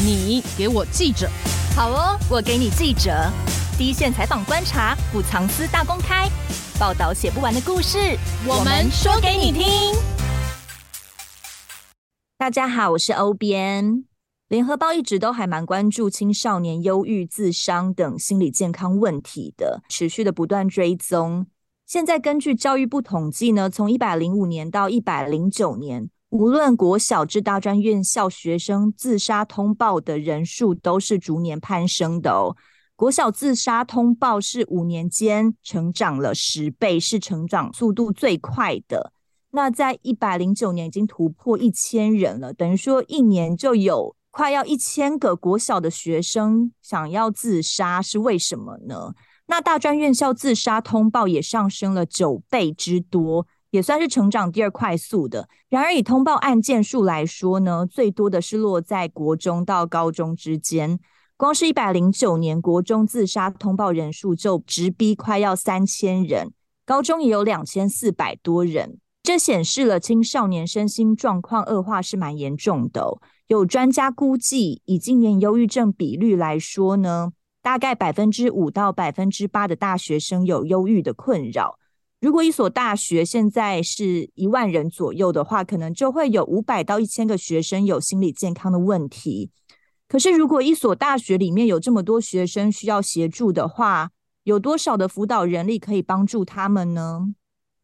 [0.00, 1.28] 你给我记者。
[1.74, 3.10] 好哦，我给你记者。
[3.76, 6.28] 第一线采访观察，不藏私大公开，
[6.78, 7.98] 报道写不完的故事，
[8.46, 9.66] 我们说给你听。
[12.36, 14.04] 大家好，我是欧边。
[14.46, 21.48] 联合报一直都还蛮关注青少年忧郁、自伤等心理健康问题的，持续的不断追踪。
[21.86, 32.54] 现在根据教育部统计呢，从一百零五年到一百零九年，无论国小至大专院校学生自杀通报的人数都是逐年攀升的哦。
[32.94, 39.12] 国小自杀通报是五年间成长了十倍，是成长速度最快的。
[39.52, 49.14] 那在一百零九年已经突破一千人了，等于说一年就有快要一千个国小的学生想要自杀，是为什么呢？
[49.46, 55.48] 那大专院校自杀通报也上升了九倍之多，也算是成长第二快速的。
[55.68, 60.98] 然而，以通报案件数来说呢，最多的是落在国中到高中之间。
[61.36, 66.52] 光是一百零九年，国中自杀通报人数就直逼快要三千人，
[66.84, 68.98] 高中也有两千四百多人。
[69.22, 73.18] 这显示了青少年身心状况恶化是蛮严重的。
[73.46, 81.78] 有专家估计，以今年忧郁症比率来说呢，大概百分之五到百分之八的大学生有忧郁的困扰。
[82.20, 89.50] 如果一所大学现在是一万人左右的话，可能就会有五百到一千个学生有心理健康的问题。
[90.08, 94.10] 可是，如果一所大学里面有这么多学生需要协助的话，
[94.42, 97.34] 有多少的辅导人力可以帮助他们呢？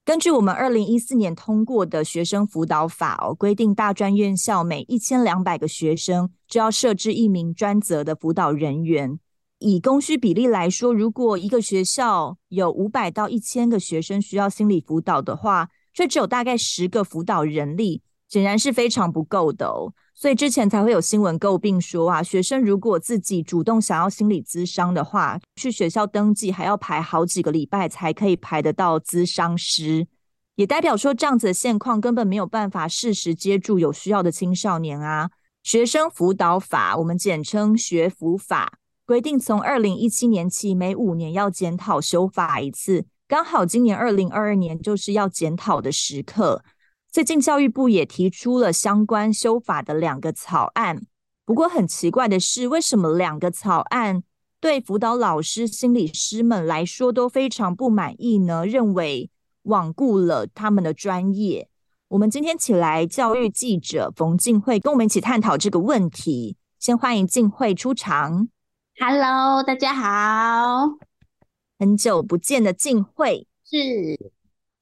[0.05, 9.21] 根据我们二零一四年通过的学生辅导法哦，规定大专院校每一千两百个学生就要设置一名专责的辅导人员。
[9.67, 19.95] 以供需比例来说，如果一个学校有五百到一千个学生需要心理辅导的话，却只有大概十个辅导人力，显然是非常不够的哦。
[20.15, 30.07] 所以之前才会有新闻诟病说啊，学生如果自己主动想要心理咨商的话，去学校登记还要排好几个礼拜才可以排得到咨商师，
[30.57, 35.31] 也代表说这样子的现况根本没有办法适时接住有需要的青少年啊。
[35.63, 38.75] 学生辅导法，我们简称学辅法。
[39.07, 46.65] 规定从二零一七年起，每五年要检讨修法一次，刚好今年二零二二年就是要检讨的时刻。
[47.13, 51.03] 最近教育部也提出了相关修法的两个草案，
[51.45, 54.23] 不过很奇怪的是，为什么两个草案
[54.59, 58.65] 对辅导老师、心理师们来说都非常不满意呢？
[58.65, 59.31] 认为
[59.65, 61.69] 罔顾了他们的专业。
[62.09, 66.57] 我们今天请来教育记者冯静慧跟我们一起探讨这个问题。
[66.79, 68.49] 先欢迎静慧出场。
[68.97, 70.89] Hello，大家好，
[71.81, 73.49] 很久不见的静慧。
[73.65, 74.31] 是，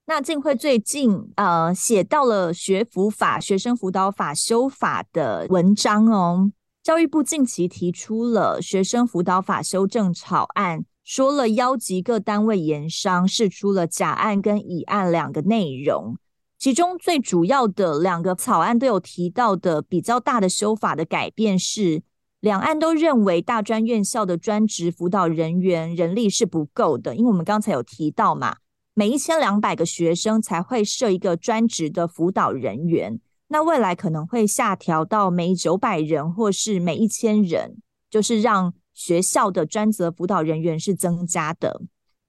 [0.04, 6.52] 那静慧最近呃写到了学辅法、学生辅导法修法的文章哦。
[6.82, 16.18] 教育部近期提出了学生辅导法修正草案，说了邀集各单位研商，释出了甲案跟乙案两个内容，
[16.58, 22.02] 其中最主要的两个草案都有提到的比较大的修法的改变是。
[22.42, 28.56] 两岸都认为大专院校的专职辅导人员人力是不够的，因为我们刚才有提到嘛，
[28.94, 37.76] 每一千两百个学生才会设一个专职的辅导人员，那未来可能会下调到每九百人或是每一千人，
[38.10, 41.82] 就是让学校的专责辅导人员是增加的。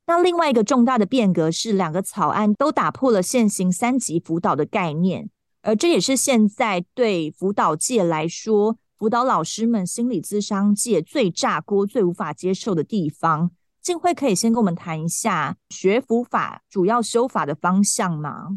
[0.06, 5.32] 那另外一个重大的变革是，两个草案都打破了现行三级辅导的概念，
[5.64, 8.78] 而这也是现在对辅导界来说。
[8.98, 18.48] 辅导老师们心理咨商界最炸锅、最无法接受的地方，静慧可以先跟我们谈一下学辅法主要修法的方向吗？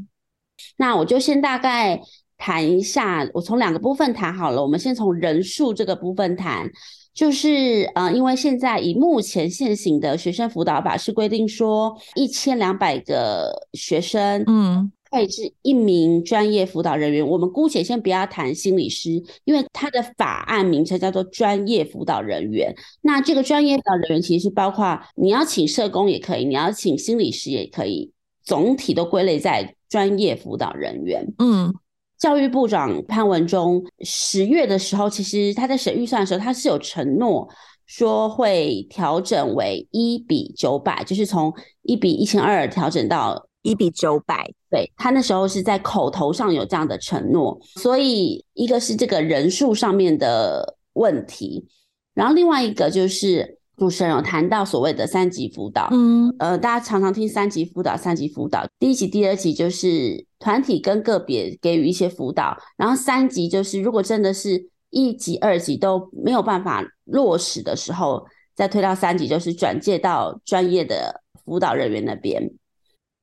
[0.76, 2.00] 那我就先大概
[2.38, 4.62] 谈一下，我从两个部分谈好了。
[4.62, 6.70] 我们先从人数这个部分谈，
[7.12, 14.92] 就是呃，因为现在以目前现行的学生辅导法是规定说一千两百个学生，嗯。
[15.16, 19.12] 配置一名专业辅导人员，我们姑且先不要谈心理师，
[19.44, 22.70] 因为他的法案名称叫做专业辅导人员。
[23.00, 28.12] 那这个专业辅导人员其实是包括你要请社工也可以，你要请心理师也可以，
[28.44, 31.26] 总体都归类在专业辅导人员。
[31.38, 31.72] 嗯，
[32.18, 37.48] 教育部长潘文忠十月的时候，其实他在审预算的时候，他是有承诺
[37.86, 41.50] 说会调整为一比九百，就是从
[41.84, 43.45] 一比一千二调整到。
[43.66, 51.66] 一比九百，对，他那时候是在口头上有这样的承诺，所以一个是这个人数上面的问题，
[52.14, 68.24] 然后另外一个就是主持人有谈到所谓的三级辅导，嗯，呃，大家常常听三级辅导，三级辅导，第一级、第二级就是团体跟个别给予一些辅导，然后三级就是如果真的是一级、二级都没有办法落实的时候，
[68.54, 72.48] 再推到三级，就是转介到专业的辅导人员那边。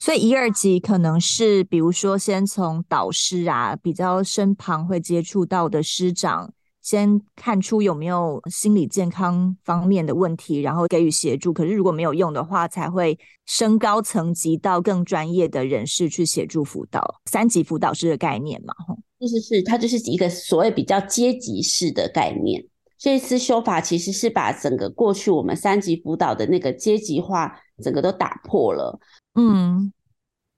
[0.04, 11.54] 所以一二级可能是，比如说先从导师啊，比较身旁会接触到的师长，先看出有没有心理健康方面的问题，然后给予协助。
[11.54, 17.22] 可是如果没有用的话，才会升高层级到更专业的人士去协助辅导。
[17.32, 22.62] 三级辅导师的概念嘛，吼，是是是，它就是一个所谓比较阶级式的概念。
[23.00, 29.00] 这一次修法其实是把整个过去我们三级辅导的那个阶级化，整个都打破了。
[29.36, 29.92] 嗯，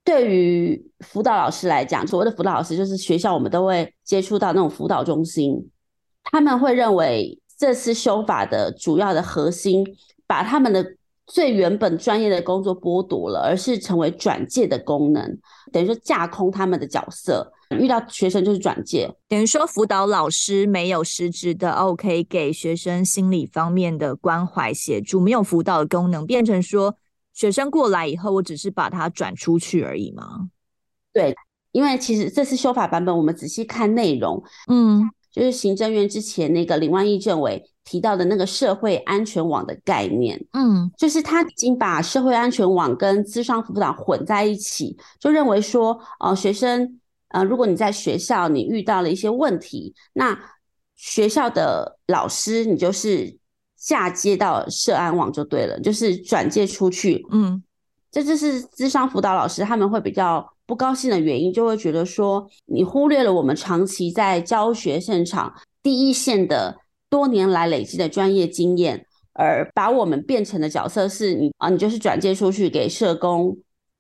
[0.04, 5.69] 对于辅导老师来讲，所谓的辅导老师就是学校我们都会接触到那种辅导中心，
[6.24, 9.86] 他们会认为这次修法的主要的核心，
[10.27, 10.86] 把他们的
[11.25, 15.39] 最原本专业的工作剥夺了，而是成为转介的功能，
[15.72, 17.50] 等于说架空他们的角色，
[17.80, 26.98] 遇到学生就是转介，等于说辅导老师没有实质的 OK 给学生心理方面的关怀协助，没有辅导的功能，变成说。
[27.36, 30.50] 学生过来以后，我只是把他转出去而已吗？
[31.14, 31.36] 对，
[31.74, 50.40] 因为其实这次修法版本，我们仔细看内容，嗯，就是行政院之前那个林万益政委提到的那个社会安全网的概念，嗯，就是他已经把社会安全网跟资商辅导混在一起，就认为说，哦、呃，学生，呃，如果你在学校你遇到了一些问题，那
[50.96, 53.38] 学校的老师你就是。
[53.77, 57.25] 嫁接到社安网就对了，就是转介出去。
[57.31, 57.63] 嗯，
[58.12, 66.75] 这就是智商辅导老师他们会比较不高兴的原因，就会觉得说你忽略了我们长期在教学现场第一线的
[67.10, 73.56] 多年来累积的专业经验，而把我们变成的角色是你啊，你就是转介出去给社工，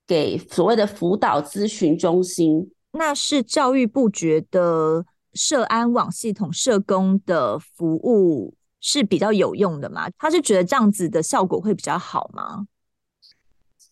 [0.07, 2.71] 给所谓的辅导咨询中心。
[2.93, 8.53] 那是教育部觉得社安网系统社工的服务
[8.87, 10.07] 是比较有用的吗？
[10.15, 12.67] 他是觉得这样子的效果会比较好吗？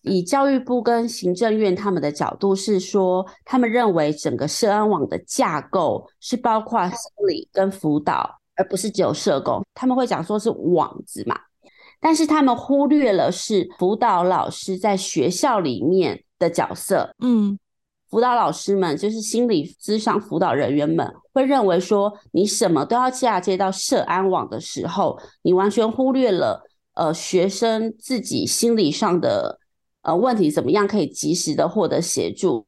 [0.02, 6.96] 以教育部跟行政院他们的角度是说，他们认为整个社安网的架构是包括心
[7.26, 9.66] 理跟辅导，而不是只有社工。
[9.74, 11.36] 他们会讲说是网子嘛，
[12.00, 17.16] 但是他们忽略了是辅导老师在学校里面的角色。
[17.18, 17.58] 嗯。
[18.14, 26.62] 辅导老师们就是心理咨商辅导人员们会认为说，你什么都要嫁接到社安网的时候，你完全忽略了
[26.94, 29.58] 呃学生自己心理上的
[30.02, 32.64] 呃问题怎么样可以及时的获得协助。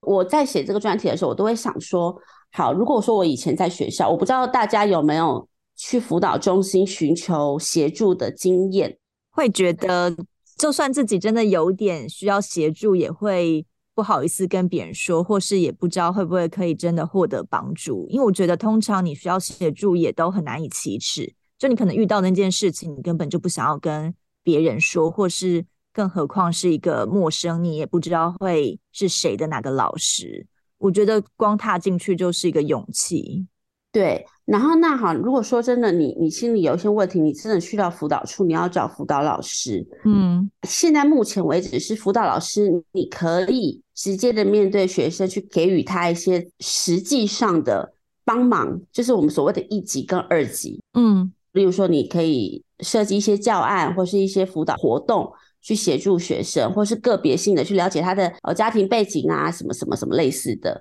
[0.00, 2.12] 我在写这个专题的时候，我都会想说，
[2.50, 8.98] 好，如果说我以前在学校，我不知道大家有没有去辅导中心寻求协助的经验，
[9.30, 10.12] 会觉得
[10.58, 13.64] 就算自己真的有点需要协助，也会。
[13.98, 24.14] 不好意思跟别人说，或是也不知道会不会可以真的获得帮助，因为我觉得通常你需要协助也都很难以启齿，就你可能遇到那件事情，你根本就不想要跟
[24.44, 30.46] 别人说，或是更何况是一个陌生，你也不知道会是谁的哪个老师。
[30.78, 33.48] 我觉得光踏进去就是一个勇气。
[33.90, 39.84] 对，然后那好，如果说真的你你心里有一些问题，你真的去到辅导处，你要找辅导老师。
[40.04, 47.94] 嗯，现在目前为止是辅导老师，你可以直接的面对学生去给予他一些实际上的
[48.24, 50.78] 帮忙，就是我们所谓的一级跟二级。
[50.92, 60.78] 嗯，例如说你可以设计一些教案或是一些辅导活动去协助学生，或是个别性的去了解他的呃家庭背景啊，什么什么什么类似的。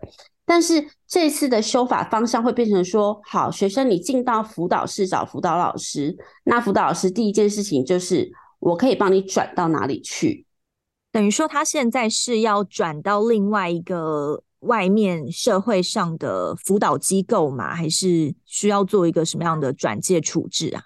[0.50, 10.46] 但是这次的修法方向会变成说，好，学生你进到辅导室找辅导老师，那辅导老师第一件事情就是，我可以帮你转到哪里去？
[11.12, 17.76] 等于说他现在是要转到另外一个外面社会上的辅导机构吗？
[17.76, 20.82] 还是需要做一个什么样的转介处置啊？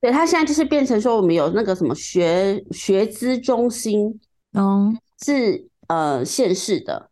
[0.00, 4.20] 对，他现在就是变成说，我们有那个什么学学资中心，
[4.52, 7.10] 哦，是呃县市的，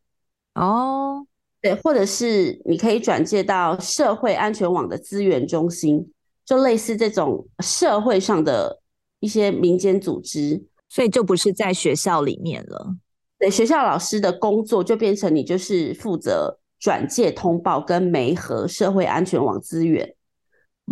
[0.54, 1.26] 哦。
[1.64, 6.12] 对，或者是你可以转介到社会安全网的资源中心，
[6.44, 8.82] 就类似这种社会上的
[9.20, 12.94] 一些民间组织，所以就不是在学校里面了。
[13.38, 20.14] 对，学校老师的工作就变成你就是负责转介通报跟媒合社会安全网资源。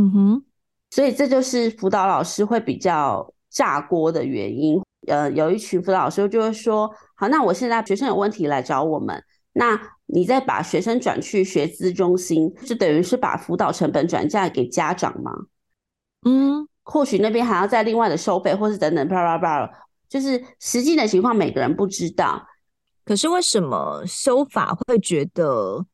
[0.00, 0.44] 嗯哼，
[0.88, 4.80] 所以这就是辅导老师会比较炸锅的原因。
[5.06, 9.22] 呃，有一群辅导老师就会说：“好，那我现在学生有问题来找我们。”
[9.54, 9.78] 那
[10.14, 15.32] 你再把学生转去学资中心，就等于是把辅导成本转嫁给家长吗？
[16.26, 19.70] 嗯，或许那边还要再另外的收费，或是等等，叭叭叭，
[20.10, 22.46] 就是实际的情况每个人不知道。
[23.06, 25.84] 可是为什么修法会觉得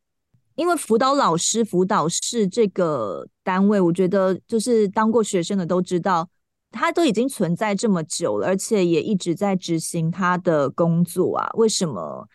[0.57, 6.29] 因为辅导老师、辅导室这个单位，我觉得就是当过学生的都知道，
[6.73, 11.49] 他都已经存在这么久了，而且也一直在执行他的工作啊。
[11.55, 12.29] 为什么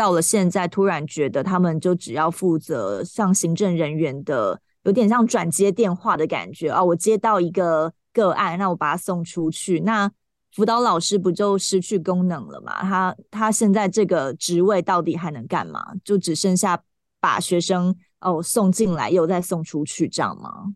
[0.00, 6.82] 到了现在突然觉得他们就只要负责像行政人员的，有点像转接电话的感觉啊？
[6.82, 10.10] 我接到一个个案，那我把他送出去，那
[10.52, 12.80] 辅导老师不就失去功能了吗？
[12.80, 15.84] 他他现在这个职位到底还能干嘛？
[16.02, 16.82] 就只剩下。
[17.22, 20.72] 把学生哦送进来，又再送出去，这样吗？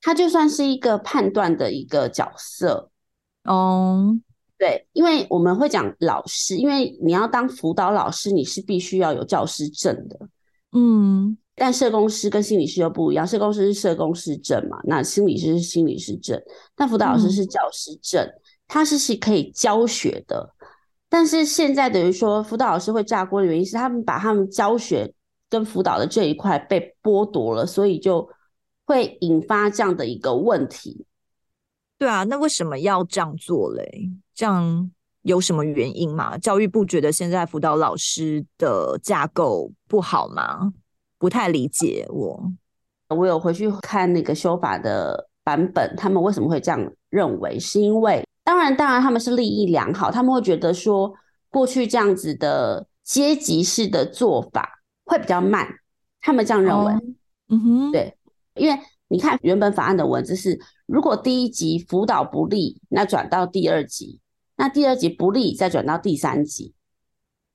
[0.00, 2.92] 他就算是一个判断的一个角色
[3.42, 4.16] 哦。
[4.58, 10.18] 对，因为我们会讲老师，因为你要当辅导老师，你是必须要有教师证的。
[10.72, 16.40] 嗯，但社工师跟心理师又不一样，社工师是社工师证嘛，那心理师是心理师证，
[16.74, 20.48] 但辅导老师是教师证，嗯、他是是可以教学的。
[21.08, 25.12] 但是现在等于说辅导老师会炸锅的原因是，他们把他们教学。
[25.50, 28.28] 跟辅导的这一块被剥夺了，所以就
[28.86, 31.06] 会引发这样的一个问题。
[31.96, 34.10] 对啊，那为什么要这样做嘞？
[34.34, 34.90] 这样
[35.22, 36.36] 有什么原因吗？
[36.38, 40.72] 教育部觉得现在辅导老师的架构不好吗？
[41.18, 42.52] 不太理解我。
[43.08, 47.58] 我有回去看那个修法的版本，他们为什么会这样认为？
[47.58, 51.14] 是因为当然，当然他们是利益良好，他们会觉得说
[51.48, 54.70] 过去这样子的阶级式的做法。
[55.06, 55.68] 会比较慢，
[56.22, 56.92] 他们这样认为。
[56.94, 57.02] Oh,
[57.48, 58.16] 嗯哼，对，
[58.54, 64.18] 因为你看原本法案的文字是，如果第一级辅导不力，那转到第二级，
[64.56, 66.74] 那第二级不利，再转到第三级。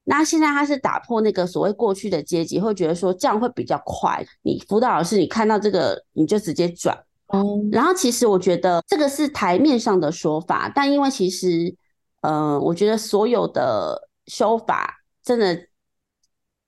[0.03, 4.25] 那现在他是打破那个所谓过去的阶级，会觉得说这样会比较快。
[4.41, 6.95] 你辅导老师，你看到这个你就直接转。
[7.27, 7.61] 哦，oh.
[7.71, 11.75] 然后其实我觉得这个是台面上的说法，但因为其实，
[12.21, 15.65] 嗯、呃，我觉得所有的修法真的。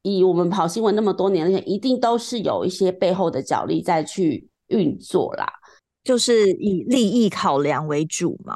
[0.04, 5.48] 以我们跑新闻那么多年，一定都是有一些背后的角力在去运作啦，
[6.04, 8.56] 就是以利益考量为主嘛。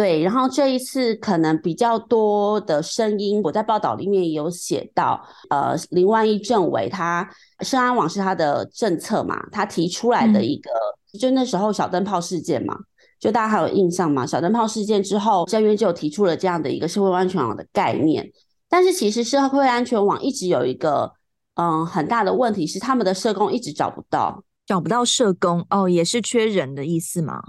[0.00, 7.28] 对，然后这一次可能比较多的声音，我在报道里面也有写到，呃，林万一政委他
[7.60, 10.70] 社安网是他的政策嘛，他提出来的一个，
[11.12, 12.74] 嗯、就那时候小灯泡事件嘛，
[13.18, 14.24] 就大家还有印象吗？
[14.24, 18.26] 小灯泡事件之后，政院就有提出了这样的一个社会安全网的概念。
[18.70, 21.12] 但是其实社会安全网一直有一个
[21.56, 27.42] 嗯很大的问题是，他们的社工一直找不到，找不到社工哦，也是缺人的意思吗？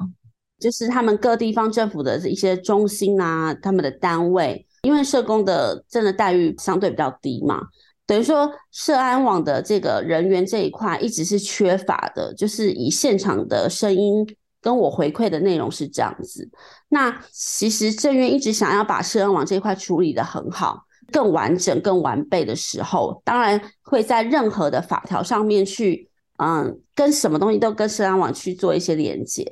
[0.62, 7.60] 就是他们各地方政府的一些中心啊，他们的单位，因为社工的真的待遇相对比较低嘛，
[8.06, 14.26] 等于说社安网的这个人员这一块一直是缺乏的，就是以现场的声音
[14.62, 16.50] 跟我回馈的内容是这样子。
[16.90, 20.86] 那其实政院一直想要把社安网这一块处理得很好。
[21.12, 29.44] 更完整、更完备的时候，当然会在任何的法条上面去，嗯，跟什么东西都跟社安网去做一些连接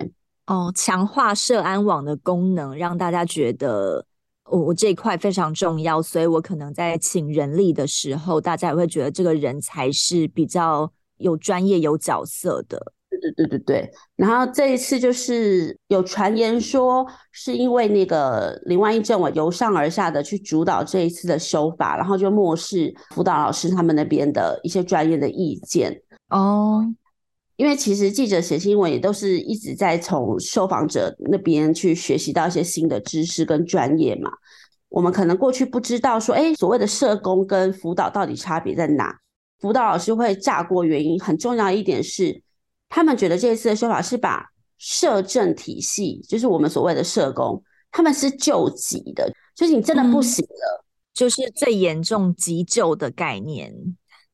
[0.50, 4.03] 哦，强化社安网的功能，让大家觉得
[4.46, 12.94] 我我这一块非常重要，所以我可能在请人力的时候，大家也会觉得这个人才是比较有专业、有角色的。
[13.12, 26.84] 对对对对对，然后这一次就是有传言说，是因为那个林万一政委由上而下的去主导这一次的修法，然后就漠视辅导老师他们那边的一些专业的意见哦。
[27.60, 34.32] 因为其实记者写新闻也都是一直在从受访者那边去学习到一些新的知识跟专业嘛。
[34.88, 39.13] 我们可能过去不知道说，哎，所谓的社工跟辅导到底差别在哪？
[39.60, 42.42] 辅导老师会炸锅原因很重要一点是。
[42.88, 44.44] 他们觉得这一次的修法是把
[44.78, 47.62] 社政体系，就是我们所谓的社工，
[47.92, 53.75] 他们是救急的，就是你真的不行了，嗯、就是最严重急救的概念。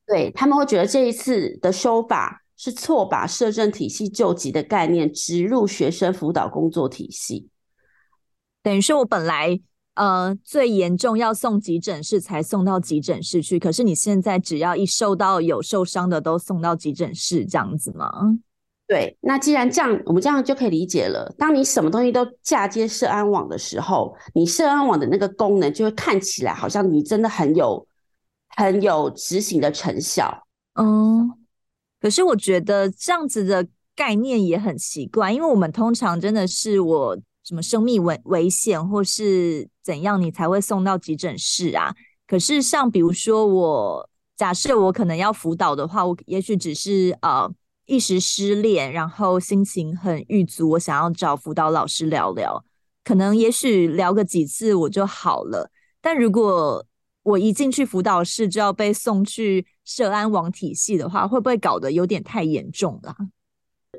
[0.06, 7.48] 对，他们会觉得这一次的修法是错把社政体系救急的概念植入学生辅导工作体系，
[8.62, 9.60] 等于说我本来
[9.94, 18.10] 呃最严重要送急诊室才送到急诊室去，可是你现在只要一受到有受伤的都送到急诊室这样子吗？
[18.88, 21.34] 对，那既然这样，我们这样就可以理解了。
[21.36, 27.84] 当你什么东西都嫁接社安网的时候，你社安网的那个功能就会看起来好像你真的很有
[28.50, 30.46] 很有执行的成效。
[30.74, 31.28] 嗯，
[32.00, 41.94] 可是我觉得这样子的概念也很奇怪，因为我们通常真的是我什么生命危危险或是怎样，你才会送到急诊室啊。
[42.26, 47.52] 可是像比如说我假设我可能要辅导的话，我也许只是呃。
[47.88, 52.64] 一时失恋，然后心情很郁卒，我想要找辅导老师聊聊，
[53.04, 55.70] 可能也许聊个几次我就好了。
[56.00, 56.84] 但如果
[57.26, 63.16] 我一进去辅导室就要被送去社安网体系的话，会不会搞得有点太严重了？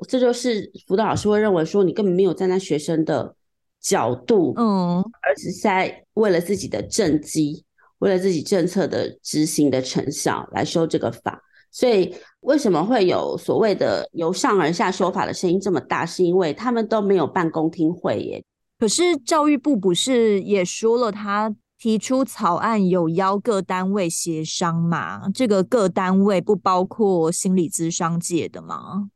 [0.08, 3.36] 这就是辅导老师会认为说，你根本没有站在学生的
[3.82, 7.62] 角度，嗯，而是在为了自己的政绩，
[7.98, 11.42] 为了自己政策的执行的成效来修这个法。
[11.70, 16.06] 所以为什么会有所谓的由上而下修法的声音这么大？
[16.06, 18.42] 是因为他们都没有办公听会耶。
[18.78, 21.54] 可是教育部不是也说了他？
[21.78, 25.28] 提出草案有邀各单位协商嘛？
[25.32, 29.10] 这个各单位不包括心理咨商界的吗？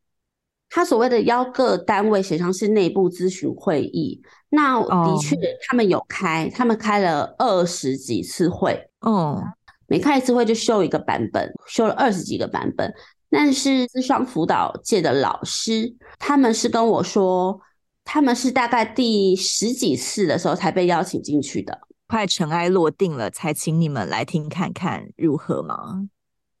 [0.69, 4.21] 他所谓的邀各单位协商是内部咨询会议。
[4.49, 5.35] 那的确，
[5.67, 8.89] 他们有开，他们开了二十几次会。
[9.01, 9.43] 哦，
[9.87, 12.91] 每开一次会就修一个版本，修了二十几个版本。
[13.29, 17.59] 但是咨商辅导界的老师，他们是跟我说，
[18.05, 21.77] 他们是大概第十几次的时候才被邀请进去的。
[22.13, 26.07] 快尘埃落定了，才请你们来听看看如何吗？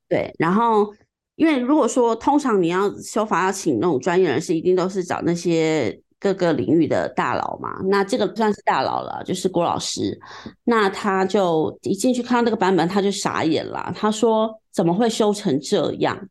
[0.09, 0.91] 对，然后
[1.35, 7.79] 因为如果说通常你要修法要请那种专业人士，一定都是找那些各个领域的大佬嘛。
[7.83, 10.19] 那这个算是大佬了，就是郭老师。
[10.63, 13.93] 那他就一进去看到这个版本，他就傻眼了。
[13.95, 16.29] 他说：“怎么会修成这样？”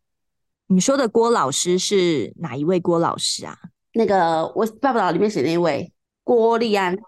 [0.67, 3.57] 你说的郭老师是哪一位郭老师啊？
[3.95, 5.93] 那个我爸爸里面写那位
[6.25, 6.99] 郭立安。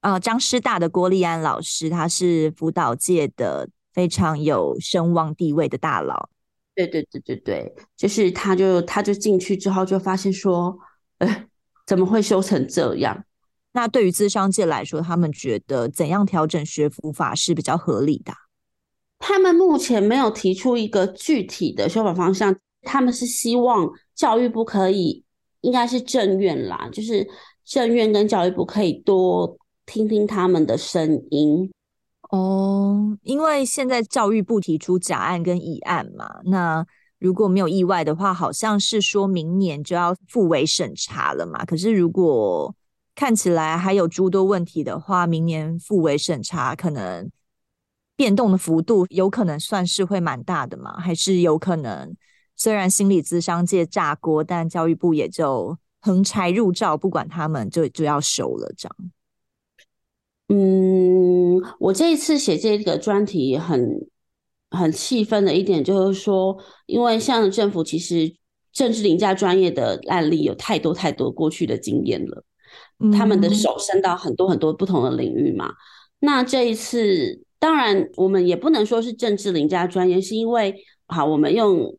[0.00, 6.30] 呃，张师大的郭立安老师，他是辅导界的非常有声望地位的大佬。
[6.74, 10.78] 对对对对对，就是他就他就进去之后就发现说，
[11.18, 11.44] 呃，
[11.86, 13.24] 怎么会修成这样？
[13.72, 18.32] 那对于咨商界来说，他们觉得怎样调整学辅法是比较合理的？
[19.18, 25.22] 他们目前没有提出一个具体的修法方向，他们是希望教育部可以，
[25.60, 27.28] 应该是政院啦，就是
[27.66, 29.58] 政院跟教育部可以多。
[29.90, 31.68] 听听他们的声音
[32.30, 36.86] 哦，因为现在教育部提出甲案跟乙案嘛，那
[37.18, 41.64] 如果没有意外的话，好像是说明年就要复委审查了嘛。
[41.64, 42.72] 可是如果
[43.16, 47.28] 看起来还有诸多问题的话，明年复委审查可能
[48.14, 51.00] 变动的幅度有可能算是会蛮大的嘛？
[51.00, 52.14] 还是有可能
[52.54, 58.96] 虽然心理咨商界炸锅，但教育部也就横拆入罩，不管他们就就要收了这样。
[60.52, 64.08] 嗯，我这一次写这个专题很
[64.70, 68.34] 很气愤的一点就是说，因为像政府其实
[68.72, 72.42] 政治凌驾专业的案例有太多太多过去的经验了，
[73.16, 75.72] 他们的手伸到很多很多不同的领域嘛。
[76.18, 80.74] 那这一次，当然我们也不能说是政治凌驾专业，是因为
[81.06, 81.96] 好，我们用，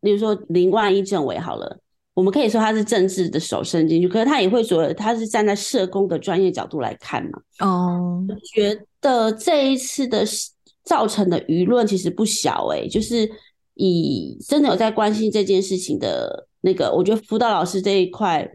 [0.00, 1.78] 比如说林万一政委好了。
[2.18, 7.38] 我们可以说他是政治的手伸进去，可是他也会说他是站在社工的专业角度来看嘛。
[7.60, 10.24] 哦，我觉得这一次的
[10.82, 13.30] 造成的舆论其实不小诶、欸，就是
[13.74, 18.50] 以真的有在关心这件事情的那个，我觉得辅导老师这一块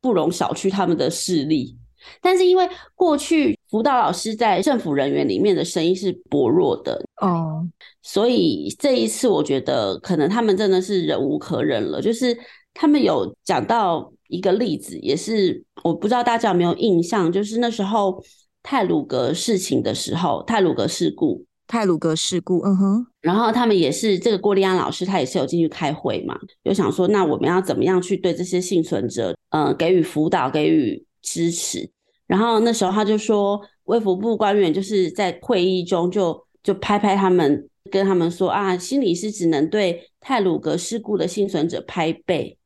[0.00, 1.76] 不容小觑他们的势力。
[2.22, 7.66] 但是因为过去辅导老师在政府人员里面的声音是薄弱的哦，
[8.00, 12.38] 所以这一次我觉得可能他们真的是忍无可忍了，就是。
[12.74, 18.22] 他们有讲到一个例子，也是我不知道大家有没有印象，就是那时候
[18.62, 31.90] 泰鲁格事情的时候，泰鲁格事故，泰鲁格事故，嗯哼，然后他们也是这个郭立安老师，他也是有进去开会嘛，有想说，那我们要怎么样去对这些幸存者，嗯、呃，给予辅导，给予支持。
[32.26, 42.57] 然后那时候他就说，卫福部官员就是在会议中就就拍拍他们，跟他们说啊，心理师只能对泰鲁格事故的幸存者拍背。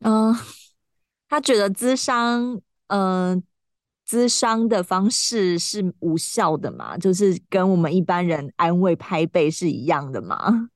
[0.00, 0.34] 嗯，
[1.28, 3.42] 他觉得咨商，嗯，
[4.08, 6.96] 咨商的方式是无效的嘛？
[6.96, 10.70] 就是跟我们一般人安慰拍背是一样的嘛？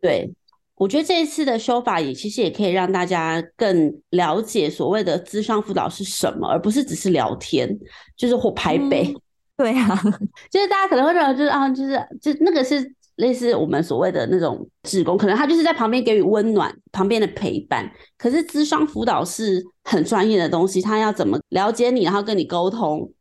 [0.00, 0.34] 对，
[0.76, 7.78] 我觉得这一次的修法也其实也可以让大家更了解所谓的咨商辅导是什么，而不是只是聊天，
[8.16, 9.12] 就是或拍背。
[9.12, 9.20] 嗯、
[9.58, 9.94] 对啊，
[10.50, 12.94] 就是大家可能会认为就是啊，就是就那个是。
[13.16, 17.90] 类似我们所谓的那种志工，可能他就是在旁边给予温暖、旁边的陪伴。
[18.18, 23.12] 可是咨商辅导是很专业的东西，他要怎么了解你，然后跟你沟通，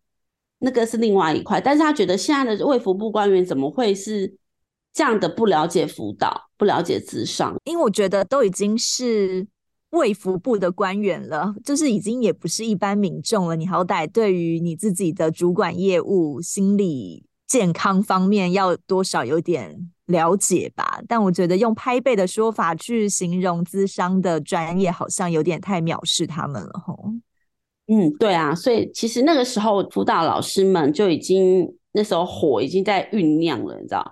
[0.60, 1.62] 那个是另外一块。
[1.62, 4.34] 但是他觉得现在的卫福部官员怎么会是
[4.92, 7.56] 这样的不了解辅导、不了解咨商？
[7.66, 9.46] 因为我觉得都已经是
[9.92, 13.56] 卫福部的官员了，就是已经也不是一般民众了。
[13.56, 17.26] 你好歹对于你自己的主管业务、心理。
[17.54, 27.14] 健康方面要多少有点了解吧，但我觉得用拍背的说法去形容咨商的专业，好像有点太藐视他们了吼。
[27.86, 34.04] 嗯，对啊，所以其实那个时候辅导老师们就已经那时候火已经在酝酿了，你知道？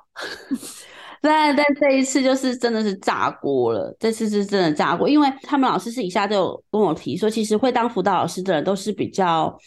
[1.20, 9.58] 但但这一次就是真的是炸锅了，这次是真的炸锅，因为他们老师是以下都有跟我提说，其实会当辅导老师的人都是比较，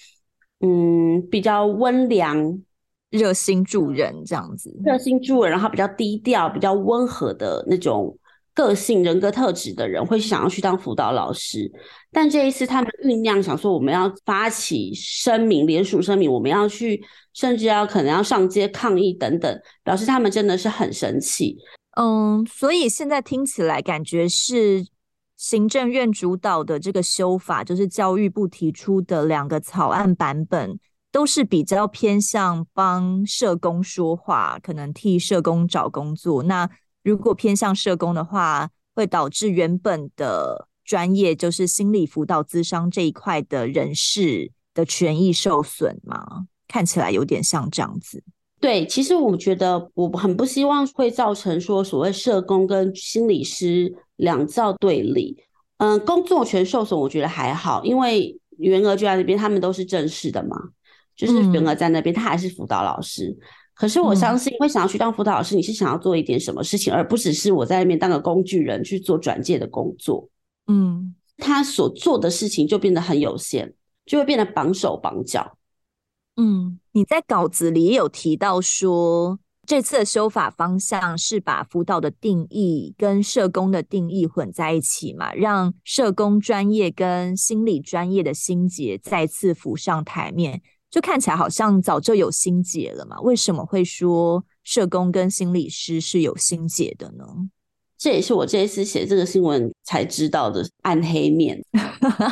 [0.60, 2.56] 嗯，比较温良、
[3.16, 8.18] 热心助人这样子，热心助人，然后比较低调、比较温和的那种
[8.54, 11.70] 个性、人格特质的人，会想要去当辅导老师。
[12.12, 17.02] 但这一次他们酝酿，想说我们要发起声明、联署声明，我们要去。
[17.34, 21.56] 甚至要可能要上街抗议等等，表示他们真的是很生气。
[21.96, 24.86] 嗯，所以现在听起来感觉是
[25.36, 30.78] 行政院主导的这个修法，就是教育部提出的两个草案版本，
[31.14, 36.42] 都是比较偏向帮社工说话，可能替社工找工作。
[36.42, 36.68] 那
[37.04, 46.48] 如果偏向社工的话，会导致原本的专业，就是心理辅导咨商这一块的人士的权益受损吗？
[46.66, 48.24] 看起来有点像这样子，
[48.58, 55.38] 对，其实我觉得我很不希望会造成说所谓社工跟心理师两造对立。
[55.76, 60.56] 嗯，工作权受损，我觉得还好，因为员额就在那边，他们都是正式的嘛，
[61.16, 63.28] 就是员额在那边，他还是辅导老师。
[63.28, 63.36] 嗯、
[63.74, 70.28] 可是我相信，会想要去当辅导老师，你是想要做一点什么事情，而不只是我在那边当个工具人去做转介的工作。
[70.66, 73.74] 嗯，他所做的事情就变得很有限，
[74.06, 75.56] 就会变得绑手绑脚。
[76.36, 90.60] 嗯，你在稿子里也有提到说，这次的修法方向是把辅导的定义跟社工的定义混在一起嘛，让社工专业跟心理专业的心结再次浮上台面，
[90.94, 93.20] 就看起来好像早就有心结了嘛？
[93.22, 97.24] 为什么会说社工跟心理师是有心结的呢？
[97.98, 101.60] 这也是我这一次写这个新闻才知道的暗黑面，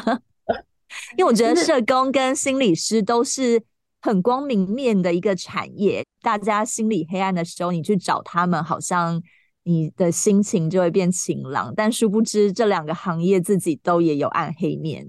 [1.19, 3.65] 因为我觉得社工跟心理师都是。
[4.05, 9.23] 很光明面的一个产业，大家心里黑暗的时候，你去找他们，好像
[9.63, 11.73] 你的心情就会变晴朗。
[11.77, 15.09] 但殊不知，这两个行业自己都也有暗黑面。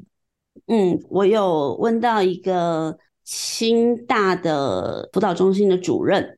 [0.68, 6.38] 嗯，我有问到一个清大的辅导中心的主任，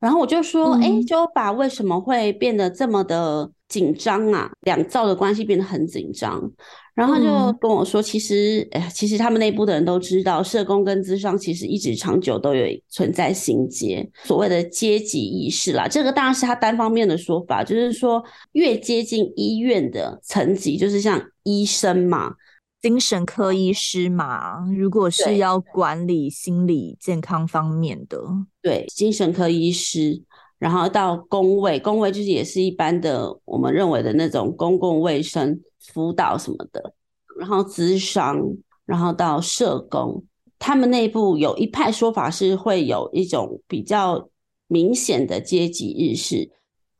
[0.00, 4.50] 然后我就说：“哎、嗯，九把为什么会变得这么的紧张啊？
[4.62, 6.50] 两造的关系变得很紧张。”
[6.96, 15.86] 然后就跟我说，其实，嗯、哎，其实他们内部的人都知道，社工跟咨商其实一直长久都有存在心结，所谓的阶级意识啦。
[15.86, 22.32] 这个当然是他单方面的说法，就是说越接近医院的层级，就是像医生嘛，
[22.80, 28.18] 精神科医师嘛，如果是要管理心理健康方面的，
[28.62, 30.22] 对，精神科医师，
[30.58, 35.60] 然后到工卫，工卫就是也是一般的我们认为的那种公共卫生。
[35.92, 36.94] 辅导什么的，
[37.38, 38.42] 然后咨商，
[38.84, 40.24] 然后到社工，
[40.58, 44.28] 他们内部有一派说法是会有一种比较
[44.66, 46.50] 明显的阶级意识。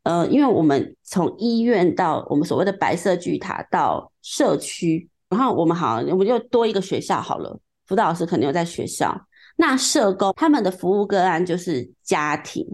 [0.05, 9.15] 呃，因为我们从医院到我们所谓的白色巨塔到社区，然后我们好，我们就多一个学校好了，辅导老师肯定有在学校。
[9.57, 12.67] 那社工他们的服务个案就是家庭，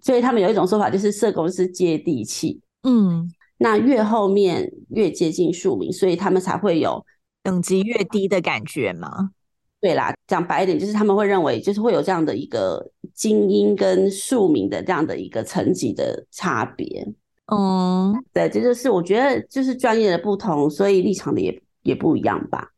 [0.00, 3.30] 所以他们有一种说法就是社工是接地气，嗯。
[3.58, 7.00] 那越后面越接近庶民，所以他们才会有
[7.44, 9.30] 等级越低的感觉吗？
[9.80, 12.84] 对啦，讲白一点，就是他们会认为，就是会有这样的一个
[13.14, 17.06] 精英跟庶民的这样的一个层级的差别。
[17.46, 22.72] 嗯，对，这就是我觉得就是专业的不同，所以立场的也也不一样吧。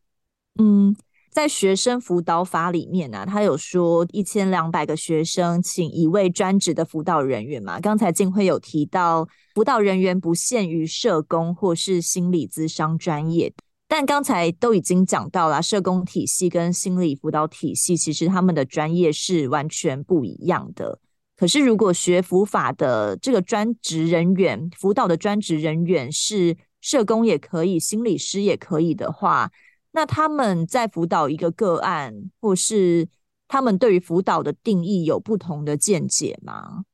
[0.58, 0.96] 嗯。
[1.30, 7.80] 在学生辅导法里面呢、啊，他有说一千两百个学生，请一位专职的辅导人员嘛。
[7.80, 13.52] 刚才静慧有提到，辅导人员不限于社工或是心理咨商专业，
[13.88, 21.00] 但刚才都已经讲到了，社工体系跟心理辅导体系其实他们的专业是完全不一样的。
[21.36, 29.50] 可是如果学辅法的这个专职人员，辅导的专职人员是社工也可以，心理师也可以的话，
[29.92, 33.08] 那他们在辅导一个个案，或是
[33.48, 36.84] 他们对于辅导的定义有不同的见解吗？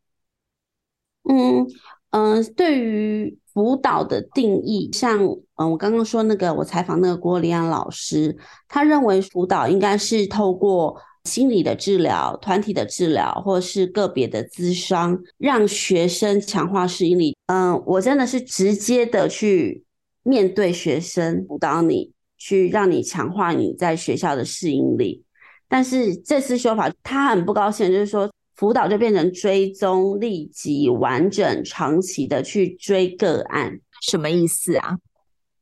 [1.29, 1.66] 嗯
[2.11, 5.18] 嗯、呃，对于辅导的定义，像
[5.57, 17.37] 嗯，我刚刚说那个，我采访那个郭立安老师，他认为辅导应该是透过心理的治疗、团体的治疗，或是个别的咨商，让学生强化适应力。
[17.46, 19.85] 嗯、我真的是直接的去
[20.22, 22.12] 面对学生辅导你。
[22.42, 25.22] 去让你强化你在学校的适应力，
[25.68, 34.96] 但是这次修法他很不高兴，就是说辅导就变成追踪、立即、完整、长期的去追个案，什么意思啊？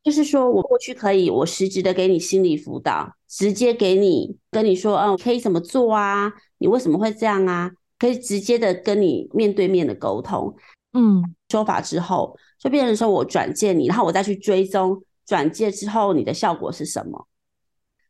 [0.09, 6.33] 就是说我过去可以，我实质的给你心理辅导，直接给你跟你说，嗯，可以怎么做啊？
[6.57, 7.71] 你为什么会这样啊？
[7.99, 10.57] 可以直接的跟你面对面的沟通。
[10.95, 17.29] 嗯，说法之后，就变成说我转介你，然后我再去追踪转介之后你的效果是什么。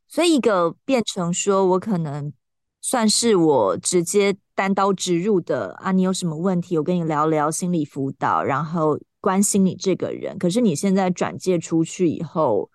[0.07, 2.33] 所以一个变成说我可能
[2.81, 10.39] 算是我直接单刀直入的啊，你有什么问题，我跟你聊聊心理辅导，然后关心你这个人。
[10.39, 12.71] 可是你现在转介出去以后，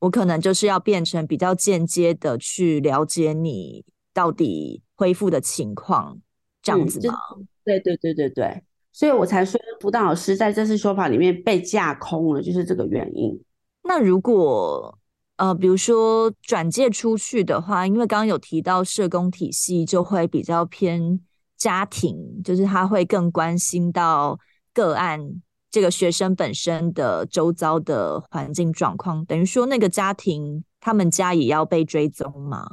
[0.00, 6.18] 我可能就是要变成比较间接的去了解你到底恢复的情况，
[6.62, 7.14] 这样子吗？
[7.36, 8.62] 嗯，对对对对对。
[8.92, 13.40] 所以我才说，辅导老师在这次说法里面被架空了，就是这个原因。
[13.84, 14.98] 那如果
[15.36, 21.20] 呃，比如说转介出去的话，因为刚刚有提到社工体系就会比较偏
[21.56, 24.36] 家庭，就是他会更关心到
[24.74, 25.40] 个案
[25.78, 32.66] 这个学生本身的周遭的环境状况，等于说那个家庭他们家也要被追踪吗？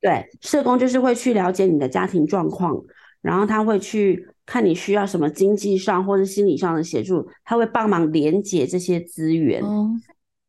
[0.00, 2.80] 对，社工就是会去了解你的家庭状况，
[3.20, 4.28] 然后他会去。
[4.44, 9.62] 看你需要什么经济上或者心理上的协助，他会帮忙连接这些资源。
[9.62, 9.88] 哦，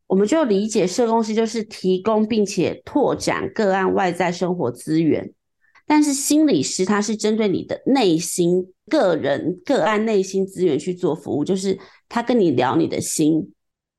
[0.08, 5.32] 我们就理解社工师就是提供并且拓展个案外在生活资源，
[5.86, 11.78] 但是心理师他是针对你的内心、个人、个案内心资源去做服务，就是
[12.10, 13.54] 他跟你聊你的心。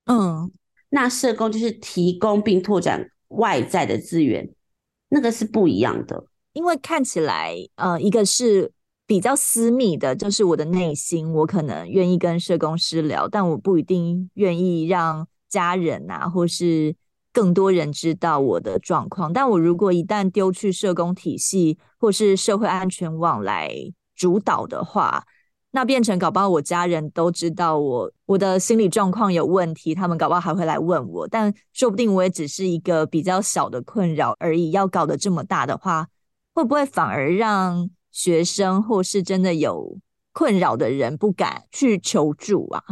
[0.06, 0.50] 嗯，
[0.90, 4.48] 那社工就是提供并拓展外在的资源，
[5.08, 6.26] 那个是不一样的。
[6.52, 8.72] 因为看起来，呃，一个是。
[9.06, 16.96] 比较私密的，就是我的内心，我可能愿意跟社工师聊，但我不一定愿意让家人啊，或是
[17.34, 19.30] 更多人知道我的状况。
[19.32, 23.70] 但我如果一旦丢去社工体系或是社会安全网来
[24.16, 25.24] 主导的话，
[25.72, 34.70] 那变成搞不好我家人都知道我我的心理状况有问题，他们搞不好还会来问我，但说不定我也只是一个比较小的困扰而已。
[34.70, 36.06] 要搞得这么大的话，
[36.54, 39.98] 会不会反而让学生或是真的有
[40.32, 42.82] 困扰的人不敢去求助啊？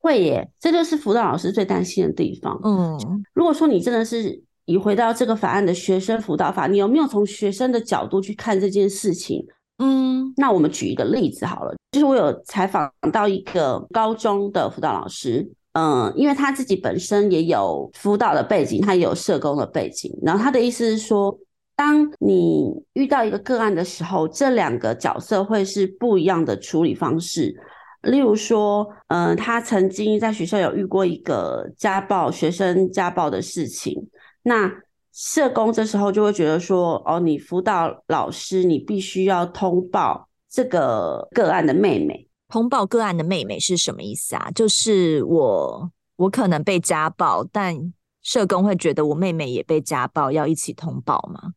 [0.00, 2.58] 会耶，这就是辅导老师最担心的地方。
[2.64, 2.98] 嗯，
[3.34, 9.44] 如果说你真的是以回到这个法案的学生辅导法，你有没有从学生的角度去看这件事情？
[9.78, 21.38] 嗯，那我们举一个例子好了，就是我有采访到一个高中的辅导老师，嗯，因为他自己本身也有辅导的背景，他也有社工的背景，然后他的意思是说。
[21.76, 27.54] 当你遇到一个个案的时候，这两个角色会是不一样的处理方式。
[28.02, 34.08] 例如说，嗯、呃，他曾经在学校有遇过一个家暴、学生家暴的事情，
[34.42, 34.72] 那
[35.12, 42.26] 社工这时候就会觉得说，哦，你辅导老师，你必须要通报这个个案的妹妹。
[42.48, 44.50] 通报个案的妹妹是什么意思啊？
[44.52, 51.52] 就是我，我可能被家暴，但社工会觉得我妹妹也被家暴，要一起通报吗？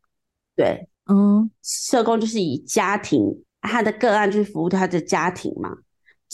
[0.55, 3.21] 对，嗯，社工就是以家庭
[3.61, 5.71] 他的个案去服务他的家庭嘛。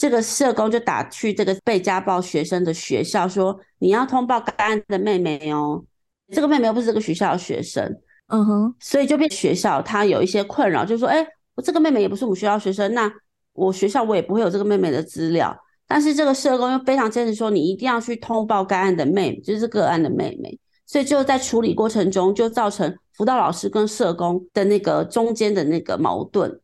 [0.00, 5.84] 这个社工就打去这个被家暴学生的学校，说你要通报该案的妹妹哦。
[6.32, 7.84] 这个妹妹又不是这个学校的学生，
[8.28, 13.12] 嗯哼，所以就变学校他有一些困扰，就是说，哎，我这个妹妹也不是我们学校学生，那
[13.52, 15.54] 我学校我也不会有这个妹妹的资料。
[15.86, 20.58] 但是这个社工又非常坚持说，你一定要去通报该案的妹妹，就是个案的妹妹。
[20.86, 26.60] 所以就在处理过程中，就造成辅导老师跟社工的那个中间的那个矛盾。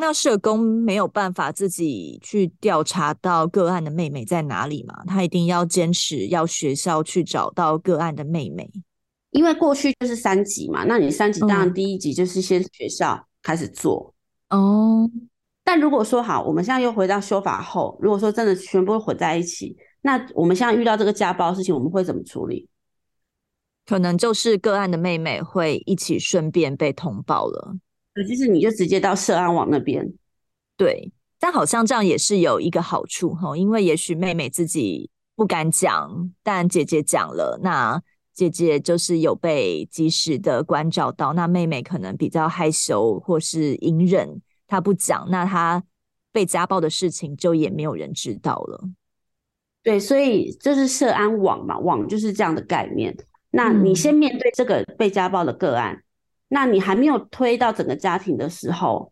[0.00, 5.04] 那社工没有办法自己去调查到个案的妹妹在哪里嘛？
[5.06, 8.70] 他一定要坚持要学校去找到个案的妹妹。
[9.30, 14.14] 因为过去就是三级嘛，那你三级当然第一级就是先学校开始做
[14.50, 15.10] 哦。
[15.12, 15.28] 嗯。
[15.64, 22.66] 但如果说好，我们现在又回到修法后，如果说真的全部混在一起，那我们现在遇到这个家暴事情，我们会怎么处理？
[23.84, 27.76] 可能就是个案的妹妹会一起顺便被通报了，
[28.18, 30.12] 对，就是你就直接到社安网那边，
[30.76, 38.02] 对，但好像这样也是有一个好处哈，因为也许妹妹自己不敢讲，但姐姐讲了，那
[38.34, 45.84] 姐姐就是有被及时的关照到，那妹妹可能比较害羞或是隐忍，她不讲，那她
[46.32, 48.88] 被家暴的事情就也没有人知道了，
[49.84, 53.16] 对，所以就是社安网嘛，网就是这样的概念。
[53.50, 56.02] 那你先面对这个被家暴的个案，嗯，
[56.48, 59.10] 那你还没有推到整个家庭的时候，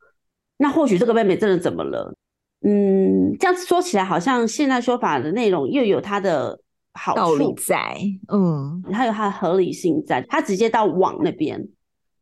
[0.56, 2.14] 那或许这个妹妹真的怎么了？
[2.62, 6.58] 嗯，这样说起来好像现在说法的内容又有它的
[6.94, 8.00] 好处道理在，
[8.32, 11.68] 嗯，它有它的合理性在，它直接到网那边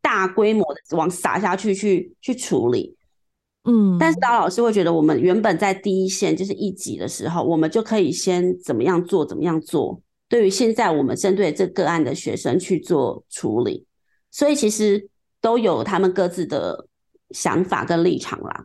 [0.02, 2.96] 大规模的往撒下去去去处理，
[3.64, 10.00] 嗯，但是当老师会觉得我们原本在第一线就是一级的时候，我们就可以先怎么样做，怎么样做。
[10.28, 13.86] 对于现在我们针对这个案的学生去做处理，
[14.34, 15.08] 所以其实
[15.40, 16.88] 都有他们各自的
[17.30, 18.64] 想法跟立场啦。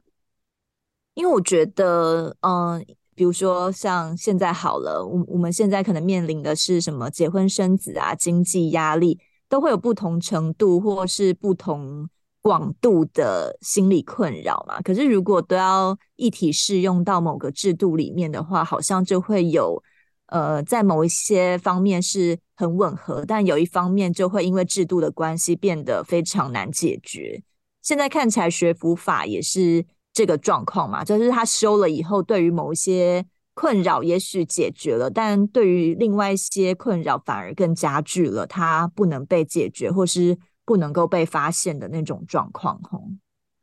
[1.13, 12.09] 因为我觉得，嗯、比如说像现在好了，我我们现在可能面临的是什么结婚生子啊，经济压力都会有不同程度或是不同
[12.41, 14.81] 广度的心理困扰嘛。
[14.81, 19.83] 可是如果都要一体适用到某个制度里面的话，好像就会有。
[20.31, 27.41] 呃，在某一些方面是很吻合，但有一方面就会因为制度的关系变得非常难解决。
[27.81, 42.77] 现在看起来学府法也是这个状况嘛，就是他修了以后，对于某一些困扰也许解决了，但对于另外一些困扰反而更加剧了，它不能被解决或是不能够被发现的那种状况。
[42.83, 43.01] 吼，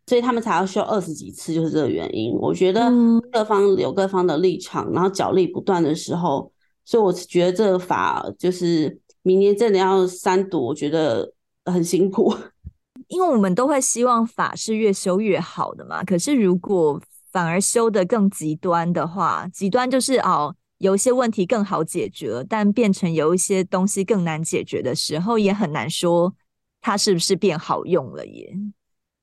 [0.06, 2.32] 所以他们才要修二十几次，就是这个原因。
[2.32, 2.90] 我觉得
[3.30, 6.50] 各方有各方的立场，然后角力不断的时候。
[6.86, 11.32] 所以我觉得这个法就是明年真的要三读，我觉得
[11.64, 12.32] 很辛苦。
[13.08, 16.04] 因为我们都会希望法是越修越好的嘛。
[16.04, 17.00] 可是如果
[17.32, 26.34] 反而修得更极端的话，极端就是哦，有一些问题更好解决，但变成有一些东西更难解决的时候，也很难说
[26.80, 28.54] 它是不是变好用了耶。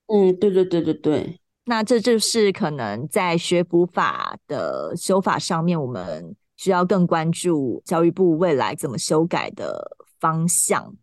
[0.07, 1.39] 嗯，对对对对对。
[1.63, 6.35] 那这就是可能在学古法的修法上面，我们。
[6.57, 10.95] 需要更关注教育部未来怎么修改的方向。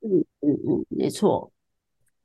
[0.00, 1.50] 嗯嗯嗯，没错。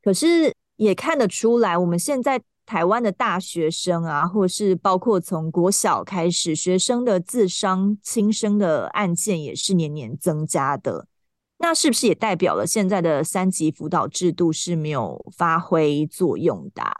[0.01, 11.07] 可是也看得出来，我们现在台湾的大学生啊，或是包括从国小开始，学生的自伤轻生的案件也是年年增加的。
[11.57, 16.93] 那是不是也代表了现在的三级辅导制度是没有发挥作用的啊？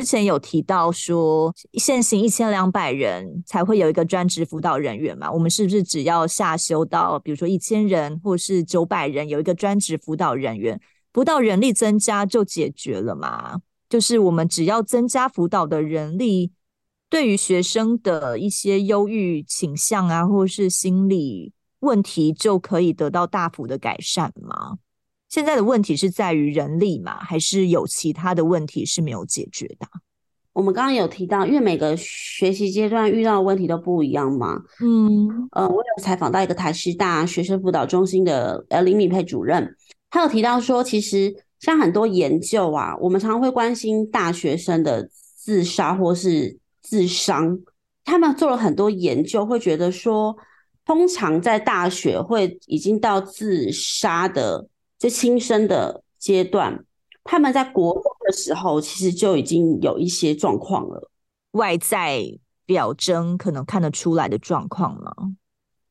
[0.00, 5.30] 之前有提到说，现行一千两百人才会有一个专职辅导人员嘛？
[5.30, 10.80] 我们是不是只要下修到，比如说一千人或是九百人，有一个专职辅导人员，
[11.12, 13.60] 辅导人力增加就解决了嘛？
[13.88, 16.52] 就是我们只要增加辅导的人力，
[17.08, 24.78] 对于学生的一些忧郁倾向啊，或是心理问题，就可以得到大幅的改善吗？
[25.34, 29.88] 现在的问题是在于人力嘛，还是有其他的问题是没有解决的？
[30.52, 34.62] 我们刚刚有提到，因为每个学习阶段遇到的问题都不一样嘛。
[34.80, 39.74] 嗯，呃，我有采访到一个台师大学生辅导中心的呃林敏佩主任，
[40.08, 47.58] 他有提到说，其实像很多研究啊，我们常常会关心大学生的自杀或是自伤，
[48.04, 50.36] 他们做了很多研究，会觉得说，
[50.84, 54.68] 通常在大学会已经到自杀的。
[55.04, 56.82] 这新生的阶段，
[57.24, 61.10] 他们在国中的时候，其实就已经有一些状况了，
[61.50, 62.22] 外在
[62.64, 65.12] 表征可能看得出来的状况吗？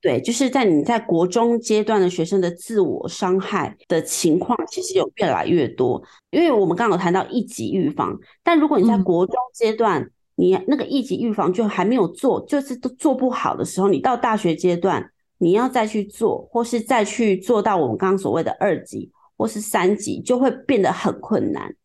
[0.01, 6.01] 对，就是在你在国中阶段的学生的自我伤害的情况，其实有越来越多。
[6.31, 15.11] 因为我们刚刚有谈到一级预防，但如果你在国中阶段，嗯、你那个一级预防就还没有做，就是都做不好的时候，你到大学阶段。
[15.43, 21.75] 你要再去做，或是再去做到我们刚刚所谓的二级或是三级，就会变得很困难。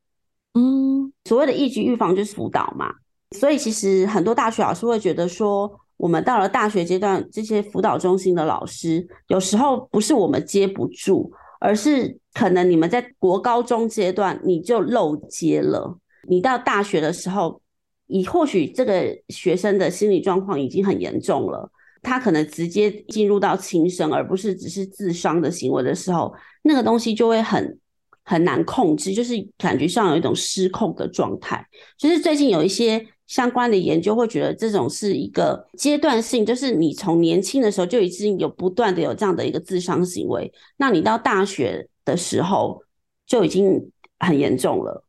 [0.55, 2.95] 嗯，所谓的一级预防就是辅导嘛，
[3.37, 17.61] 所以其实很多大学老师会觉得说，我们到了大学阶段，这些辅导中心的老师有时候不是我们接不住，而是可能你们在国高中阶段你就漏接了，你到大学的时候，
[18.07, 21.69] 你或许这个学生的心理状况已经很严重了。
[22.03, 26.33] 他可能直接进入到轻生，而不是只是自伤的行为的时候，
[26.63, 27.79] 那个东西就会很
[28.25, 31.67] 很难控制，就是感觉上有一种失控的状态。
[31.97, 42.83] 就是最近有一些相关的研究会觉得，这种是一个阶段性，就是你从年轻的时候就已经有不断的有这样的一个自伤行为，那你到大学的时候
[43.27, 45.05] 就已经很严重了。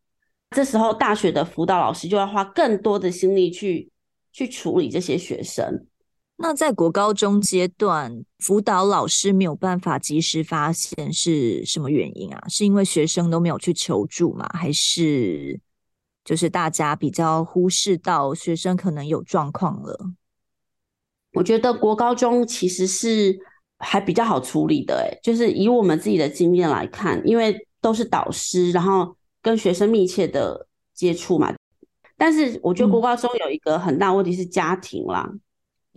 [0.52, 3.89] 这时候大学的辅导老师就要花更多的心力去
[4.32, 5.86] 去处理这些学生。
[6.41, 12.41] 那在国高中阶段，辅导老师没有办法及时发现是什么原因啊？
[12.47, 14.49] 是因为学生都没有去求助吗？
[14.54, 15.60] 还是
[16.23, 20.11] 就是大家比较忽视到学生可能有状况了？
[21.34, 23.38] 我觉得国高中其实是
[23.80, 31.53] 还比较好处理的，欸，就是以我们自己的经验来看，因为都是导师，然后跟学生密切的接触嘛。
[32.16, 35.30] 但是我觉得国高中有一个很大问题是家庭啦。
[35.30, 35.41] 嗯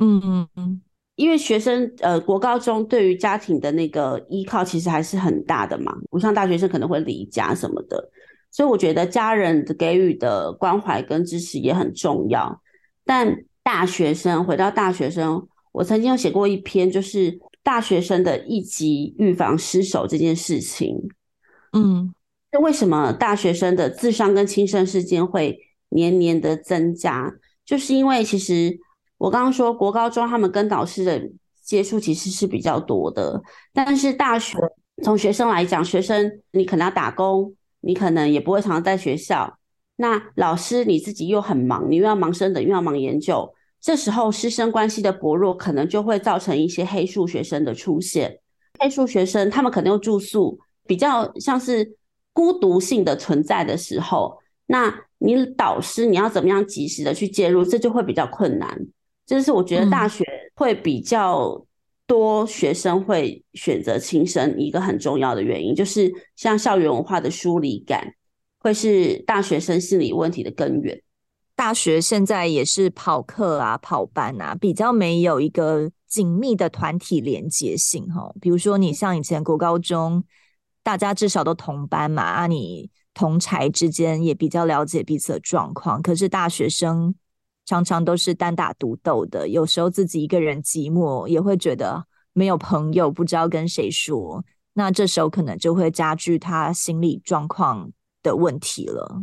[0.03, 0.81] 嗯嗯嗯，
[1.15, 8.11] 因为学生呃，国高中对于家庭的那个依靠其实还是很大的嘛，不像大学生可能会离家什么的，
[8.51, 12.61] 所以我觉得家人的给予的关怀跟支持也很重要。
[13.05, 20.97] 但大学生回到大学生，我曾经有写过一篇，就是大学生的一级预防失手这件事情。
[21.73, 22.13] 嗯，
[22.51, 25.59] 那为什么大学生的自伤跟轻生事件会
[25.91, 27.33] 年年的增加？
[27.65, 28.77] 就是因为其实
[29.23, 31.23] 我刚刚说国高中他们跟导师的
[31.63, 33.41] 接触其实是比较多的，
[33.73, 34.59] 但是大学
[35.05, 39.59] 从学生来讲，学生你可能要打工，你可能也不会常常在学校。
[39.95, 43.49] 那老师你自己又很忙，你又要忙升等，又要忙研究，
[43.81, 48.41] 这时候师生关系的薄弱，可能就会造成一些黑数学生的出现。
[48.81, 51.97] 黑数学生他们可能又住宿，比较像是
[52.33, 58.85] 孤独性的存在的时候，那你导师你要怎么样及时的去介入，这就会比较困难。
[59.33, 60.23] 这是我觉得大学
[60.55, 61.65] 会比较
[62.07, 68.13] 多学生会选择轻生一个很重要的原因，就是像校园文化的疏离感。
[68.59, 71.03] 会是大学生心理问题的根源。
[71.57, 78.31] 大学现在也是跑课啊、跑班啊，比较没有一个紧密的团体连结性哈。
[78.39, 80.23] 比如说，你像以前国高中，
[80.83, 86.03] 大家至少都同班嘛，啊，你同才之间也比较了解彼此的状况。
[86.03, 87.15] 可是大学生
[87.65, 94.45] 常常都是单打独斗的，有时候自己一个人寂寞，也会觉得没有朋友，不知道跟谁说。
[94.75, 97.91] 那这时候可能就会加剧他心理状况
[98.23, 99.23] 的问题了，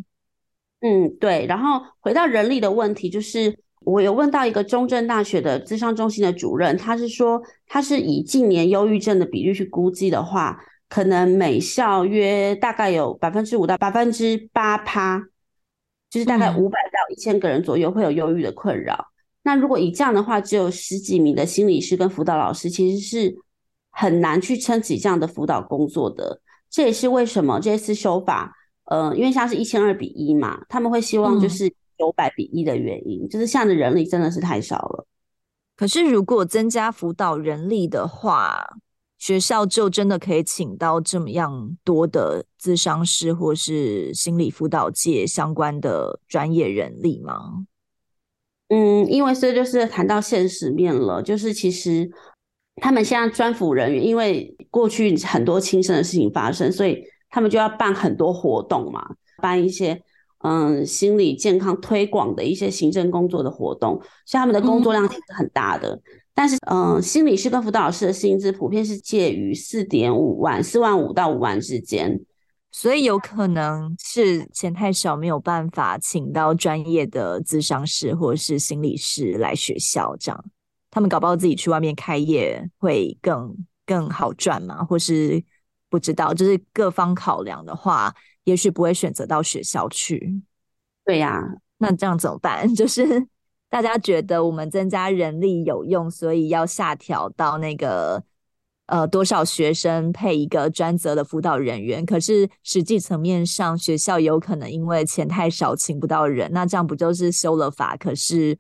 [0.82, 1.46] 嗯，对。
[1.48, 15.20] 然后回到人力的问题，就是我有问到一个中正大学的咨商中心的主任，他是说，他是以近年忧郁症的比率去估计的话，可能每校约大概有百分之五到百分之八趴，
[16.10, 18.96] 就是大概五百到一千个人左右会有忧郁的困扰。
[18.96, 19.14] 嗯。
[19.44, 23.36] 那如果以这样的话，只有十几名的心理师跟辅导老师，其实是
[23.92, 26.42] 很难去撑起这样的辅导工作的。
[26.70, 28.56] 这也是为什么这次修法。
[28.86, 35.06] 呃，因为像是一千二比一嘛，他们会希望就是九百比一的原因，嗯，就是现在的人力真的是太少了。
[35.76, 38.68] 可是如果增加辅导人力的话，
[39.20, 47.68] 学校就真的可以请到这么样多的咨商师或是心理辅导界相关的专业人力吗？
[48.70, 52.10] 嗯，因为这就是谈到现实面了，就是其实
[52.78, 57.04] 他们现在专辅人员，因为过去很多轻生的事情发生，所以。
[57.32, 59.08] 他们就要办很多活动嘛，
[59.40, 60.02] 办一些
[60.40, 65.94] 嗯心理健康推广的一些行政工作的活动，所以他们的工作量其实很大的。
[65.96, 66.02] 嗯、
[66.34, 72.20] 但是嗯，心理师跟辅导老师的薪资普遍是介于四点五万、四万五到五万之间，
[72.72, 80.46] 所以有可能是钱太少，没有办法请到专业的咨商师或者是心理师来学校，这样
[80.90, 85.44] 他们搞不好自己去外面开业会更更好赚嘛，或是。
[85.92, 88.14] 不知道，就是各方考量的话，
[88.50, 90.42] 也许不会选择到学校去。
[91.06, 91.42] 对呀，
[91.78, 92.68] 那这样怎么办？
[92.74, 93.28] 就是
[93.70, 98.24] 大家觉得我们增加人力有用，所以要下调到那个
[98.88, 102.04] 呃多少学生配一个专责的辅导人员。
[102.06, 106.52] 可是实际层面上，学校有可能因为钱太少，请不到人。
[106.52, 108.58] 那这样不就是修了法，可是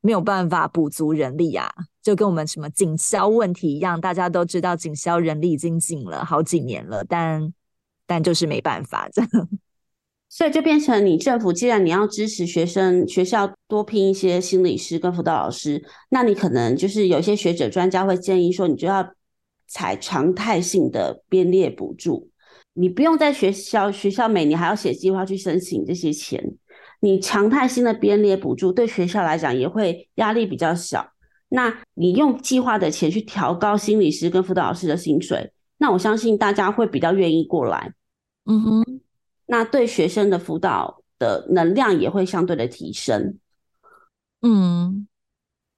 [0.00, 1.70] 没有办法补足人力啊？
[2.02, 7.52] 就跟我们什么警消问题一样，大家都知道警消人力已经紧了好几年了，但
[8.10, 9.48] 但就是没办法这样，
[10.28, 19.12] 所以就变成你政府既然你要支持学生学校多聘一些心理师跟辅导老师，那你可能就是有些学者专家会建议说，你就要
[19.68, 22.28] 采常态性的编列补助，
[22.72, 26.44] 你不用在学校学校每年还要写计划去申请这些钱，
[26.98, 31.12] 你常态性的编列补助对学校来讲也会压力比较小。
[31.48, 37.92] 那你用计划的钱去调高心理师跟辅导老师的薪水，那我相信大家会比较愿意过来。
[38.46, 39.00] 嗯哼，
[39.46, 43.38] 那对学生的辅导的能量也会相对的提升。
[44.42, 45.06] 嗯，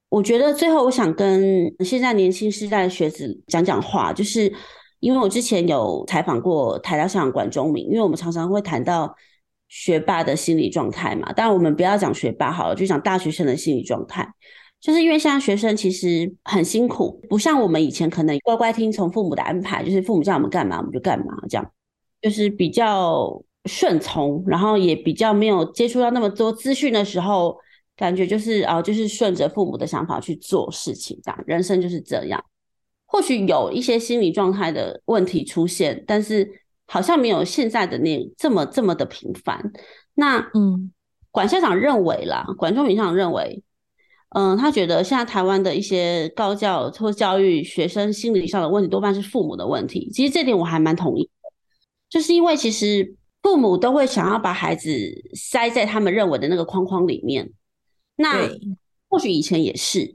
[0.08, 4.52] 我觉得最后我想跟现在年轻世代的学子讲讲话，就是
[5.00, 9.14] 因为我之前有采访过台大校长管中明，因为我们常常会谈到
[9.68, 14.32] 学霸的心理状态嘛，当然我们不要讲学霸好了，就讲大学生的心理状态。
[14.80, 21.72] 就是因为现在学生其实很辛苦，不像我们以前可能乖乖听从父母的安排，就是父母叫我们干嘛我们就干嘛，这样
[22.22, 27.58] 就是比较顺从，然后也比较没有接触到那么多资讯的时候，
[27.96, 32.42] 感觉就是啊，就是顺着父母的想法去做事情，这样人生就是这样。
[33.06, 36.50] 或许有一些心理状态的问题出现，但是
[36.86, 39.72] 好像没有现在的那这么这么的频繁。
[40.14, 40.90] 那嗯，
[41.30, 43.62] 管校长认为啦，管中明校长认为。
[44.34, 50.08] 嗯，他觉得现在台湾的一些高教或教育学生心理上的问题，多半是父母的问题。
[50.10, 51.30] 其实这点我还蛮同意的，
[52.12, 54.90] 就是因为其实父母都会想要把孩子
[55.34, 57.50] 塞在他们认为的那个框框里面。
[58.16, 58.50] 那
[59.08, 60.14] 或许以前也是，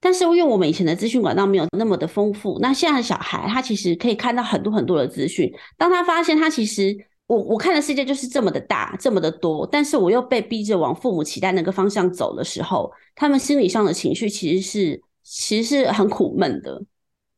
[0.00, 5.48] 但是因为我们以前的资讯管道没有那么的丰富，那现在的小孩他其实可以看到很多很多的资讯。
[5.78, 6.96] 当他发现他其实
[7.28, 16.82] 我我看的世界就是这么的大，这么的多，但是我又被逼着往父母期待那个方向走的时候，他们心理上的情绪其实是其实是很苦闷的。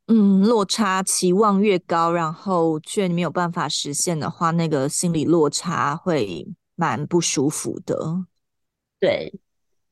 [0.08, 7.96] 嗯，落差期望越高，然后却没有办法实现的话，那个心理落差会蛮不舒服的。
[8.98, 9.32] 对，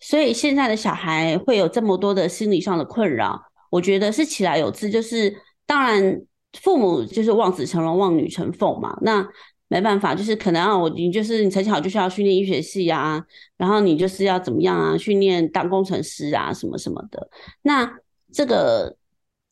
[0.00, 3.40] 所以现在的小孩会有这么多的心理上的困扰，
[3.70, 6.22] 我觉得是其来有自，就是当然
[6.60, 9.28] 父母就是望子成龙、望女成凤嘛，那。
[9.68, 13.20] 没办法，就是可能啊，我你就是你成绩好就是要训练医学系啊，
[13.56, 17.28] 然后你就是要怎么样啊，训练当工程师啊，什么什么的。
[17.62, 17.98] 那
[18.32, 18.96] 这个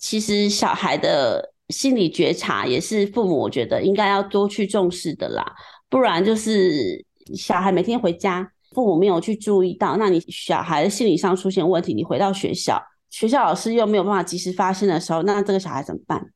[0.04, 5.42] 其实小孩的心理觉察也是父母我觉得应该要多去重视的啦，
[5.88, 7.02] 不然就是
[7.34, 12.78] 小孩每天回家，父母没有去注意到，那你小孩的心理上出现问题，你回到学校，
[13.08, 16.32] 学校老师又没有办法及时发现的时候，那这个小孩怎么办？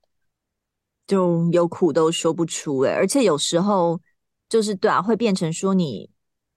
[1.06, 4.00] 就有苦都说不出诶，而且有时候
[4.48, 6.08] 就是对啊，会变成说你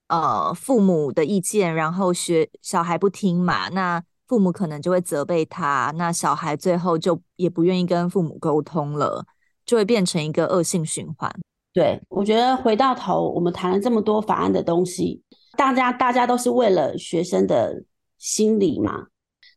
[0.08, 4.02] 呃父母的意见，然后学小孩不听嘛，那
[4.32, 9.26] 父母可能就会责备他，那小孩最后就也不愿意跟父母沟通了，
[9.66, 11.30] 就会变成一个恶性循环。
[11.74, 15.22] 对，我觉得回到头，我们谈了这么多法案的东西，
[15.58, 17.84] 大家大家都是为了学生的
[18.20, 19.08] 心理嘛，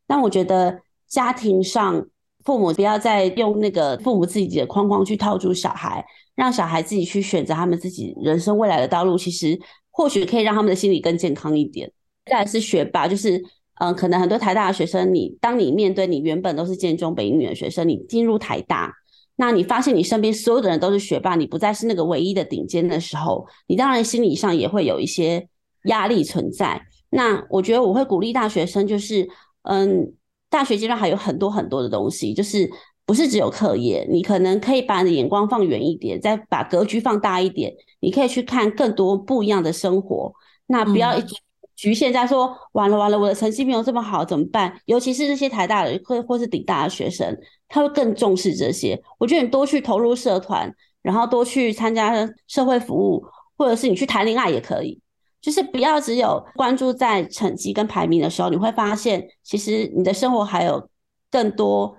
[0.08, 2.04] 但我觉得家庭上。
[2.44, 6.04] 父母不要再用那个父母自己的框框去套住小孩，
[6.34, 9.16] 让小孩自己去选择他们自己人生未来的道路。
[9.16, 9.58] 其实
[9.90, 11.90] 或许可以让他们的心理更健康一点。
[12.26, 13.42] 再来是学霸，就是
[13.80, 18.92] 嗯、呃，可能很多台大的学生，你当你面对你原本都是建中北一女的学生，你进入台大，
[19.36, 25.48] 那你发现你身边所有的人都是学霸，你不再是那个唯一的顶尖的时候，你当然心理上也会有一些
[25.84, 26.82] 压力存在。
[27.10, 29.28] 那我觉得我会鼓励大学生，就是
[29.62, 30.14] 嗯。
[30.50, 32.70] 大学阶段还有很多很多的东西，就是
[33.04, 40.32] 不是只有课业，你可能可以把你的眼光放远一点，再把格局放大一点，你可以去看更多不一样的生活。
[40.68, 41.18] 那不要
[41.76, 44.80] 局限在说，嗯、完了完了，我的成绩没有这么好怎么办？
[44.86, 47.36] 尤其是那些台大的或或是顶大的学生，
[47.68, 49.00] 他会更重视这些。
[49.18, 50.72] 我觉得你多去投入社团，
[51.02, 53.24] 然后多去参加社会服务，
[53.56, 55.00] 或者是你去谈恋爱也可以。
[55.40, 60.88] 就是不要只有关注在成绩跟排名的时候，你会发现其实你的生活还有
[61.30, 61.98] 更多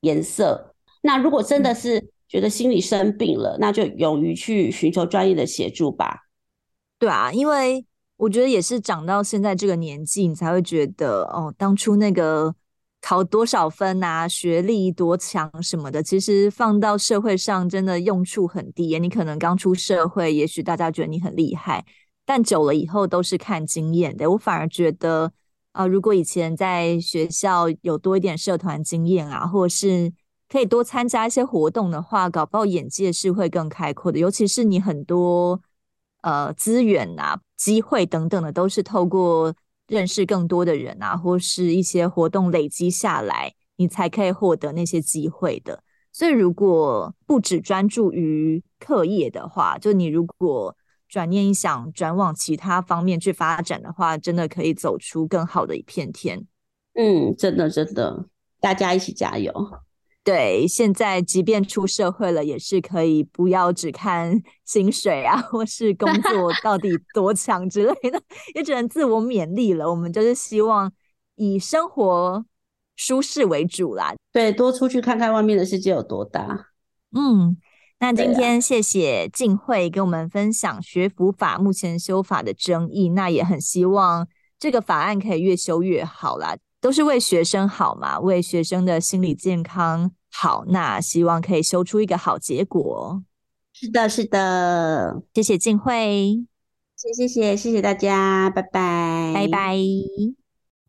[0.00, 0.74] 颜色。
[1.02, 6.22] 那如果真的是觉得心理生病了，那就勇于去寻求专业的协助吧。
[6.98, 7.84] 对啊，因为
[8.22, 12.54] 我觉得也是长到现在这个年纪，你才会觉得哦，当初那个
[13.00, 18.96] 考多少分啊，学历多强什么的，其实放到社会上真的用处很低。
[19.00, 21.84] 你可能刚出社会，也许大家觉得你很厉害。
[22.24, 25.32] 但久了以后都是看经验的，我反而觉得
[25.72, 30.12] 啊、如果以前在学校有多一点社团经验啊，或者是
[30.48, 34.20] 可以多参加一些活动的话，搞不好眼界是会更开阔的。
[34.20, 35.60] 尤其是你很多
[36.20, 39.54] 呃资源啊、机会等等的，都是透过
[39.86, 45.80] 认识更多的人啊，或是一些活动累积下来，你才可以获得那些机会的。
[46.12, 50.74] 所以，如果不只专注于课业的话，就你如果
[51.08, 56.44] 转念一想，转往其他方面去发展的话，真的可以走出更好的一片天。
[56.94, 58.26] 嗯，真的真的，
[58.60, 59.52] 大家一起加油。
[60.24, 68.22] 对，现在即便出社会了，也是可以不要只看薪水啊， 或是工作 到底多强之类的，
[68.54, 69.90] 也只能自我勉励了。
[69.90, 70.92] 我们就是希望
[71.34, 72.44] 以生活
[72.94, 74.14] 舒适为主啦。
[74.32, 76.68] 对，多出去看看外面的世界有多大。
[77.14, 77.56] 嗯。
[77.98, 84.26] 那今天谢谢静慧给我们分享学府法目前修法的争议，那也很希望
[84.58, 93.22] 这个法案可以越修越好啦，都是为学生好嘛，为学生的心理健康好，那希望可以修出一个好结果。
[93.72, 96.44] 是的，是的，谢谢静慧，
[96.96, 99.76] 谢谢谢谢谢大家，拜拜，拜拜。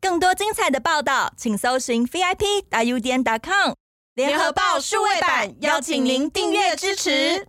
[0.00, 3.74] 更多精彩的报道，请搜寻 VIP 大 U 点 com。
[4.14, 7.46] 联合报数位版邀请您订阅支持。